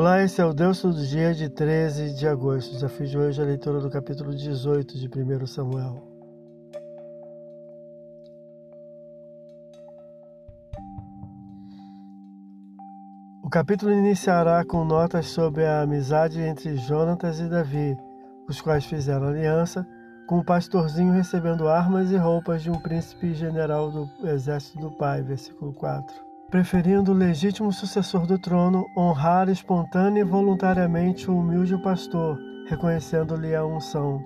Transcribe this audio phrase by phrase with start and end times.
[0.00, 2.72] Olá, esse é o Deus do dia de 13 de agosto.
[2.72, 6.02] Desafio de hoje a leitura do capítulo 18 de 1 Samuel.
[13.44, 17.94] O capítulo iniciará com notas sobre a amizade entre Jonatas e Davi,
[18.48, 19.86] os quais fizeram aliança,
[20.26, 25.20] com o pastorzinho recebendo armas e roupas de um príncipe general do exército do pai,
[25.20, 32.36] versículo 4 preferindo o legítimo sucessor do trono, honrar espontânea e voluntariamente o humilde pastor,
[32.68, 34.20] reconhecendo-lhe a unção.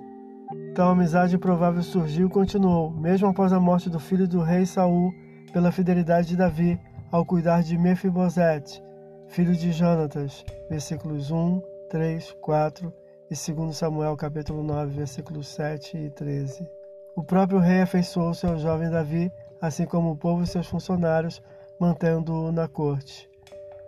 [0.74, 5.12] Tal amizade improvável surgiu e continuou, mesmo após a morte do filho do rei Saul,
[5.52, 6.80] pela fidelidade de Davi
[7.12, 8.82] ao cuidar de Mefibosete,
[9.28, 12.92] filho de Jonatas, versículos 1, 3, 4
[13.30, 16.66] e 2 Samuel capítulo 9, versículos 7 e 13.
[17.14, 21.40] O próprio rei afeiçoou-se ao jovem Davi, assim como o povo e seus funcionários,
[21.80, 23.28] mantendo-o na corte.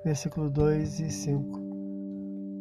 [0.04, 1.66] Versículo 2 e 5.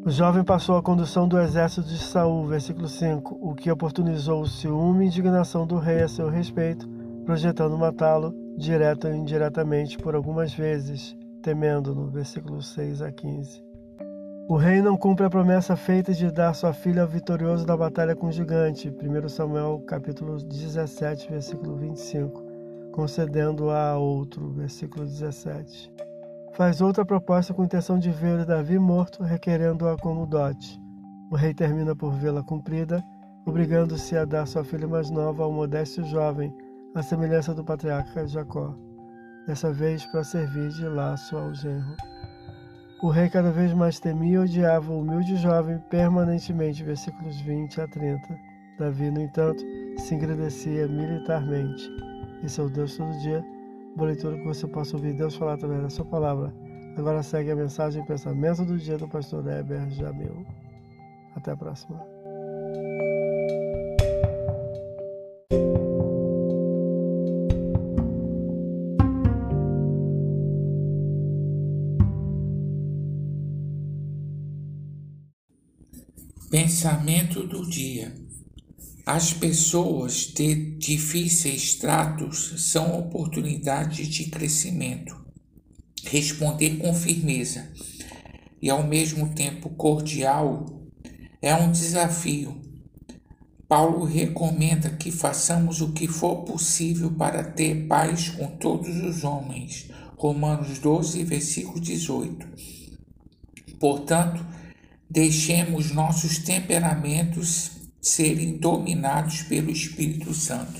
[0.05, 4.47] O jovem passou a condução do exército de Saul, versículo 5, o que oportunizou o
[4.47, 6.87] ciúme e indignação do rei a seu respeito,
[7.25, 13.63] projetando matá-lo, direto ou indiretamente, por algumas vezes, temendo-no, versículo 6 a 15.
[14.47, 18.15] O rei não cumpre a promessa feita de dar sua filha ao vitorioso da batalha
[18.15, 22.44] com o gigante, 1 Samuel capítulo 17, versículo 25
[22.95, 24.53] concedendo-a a outro.
[24.53, 25.93] Versículo 17.
[26.53, 30.81] Faz outra proposta com intenção de ver Davi morto, requerendo-a como dote.
[31.29, 33.03] O rei termina por vê-la cumprida,
[33.45, 36.55] obrigando-se a dar sua filha mais nova ao modesto jovem,
[36.95, 38.73] à semelhança do patriarca Jacó,
[39.45, 41.97] dessa vez para servir de laço ao genro.
[43.03, 47.87] O rei cada vez mais temia e odiava o humilde jovem permanentemente, versículos 20 a
[47.89, 48.21] 30.
[48.79, 49.61] Davi, no entanto,
[49.97, 52.14] se engrandecia militarmente.
[52.45, 53.43] Esse é o Deus todo dia.
[53.95, 56.53] Boa leitura que você possa ouvir Deus falar através da sua palavra.
[56.95, 60.45] Agora segue a mensagem e pensamento do dia do pastor Heber Jamil.
[61.35, 61.99] Até a próxima.
[76.51, 78.24] Pensamento do dia.
[79.05, 85.15] As pessoas de difíceis tratos são oportunidades de crescimento.
[86.05, 87.69] Responder com firmeza
[88.59, 90.89] e ao mesmo tempo cordial
[91.39, 92.59] é um desafio.
[93.67, 99.87] Paulo recomenda que façamos o que for possível para ter paz com todos os homens.
[100.17, 102.47] Romanos 12, versículo 18.
[103.79, 104.43] Portanto,
[105.07, 107.74] deixemos nossos temperamentos
[108.05, 110.79] serem dominados pelo Espírito Santo.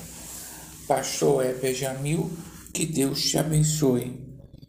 [0.88, 2.32] Pastor Heber Jamil,
[2.72, 4.14] que Deus te abençoe.